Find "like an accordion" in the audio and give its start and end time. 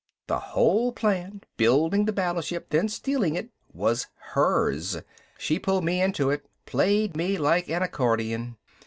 7.37-8.57